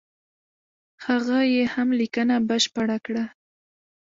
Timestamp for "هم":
1.73-1.87